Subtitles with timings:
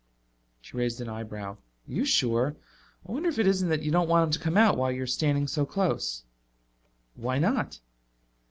[0.61, 1.57] She raised an eyebrow.
[1.57, 2.55] "Are you sure?
[3.07, 5.05] I wonder if it isn't that you don't want him to come out while you're
[5.05, 6.23] standing so close."
[7.13, 7.79] "Why not?"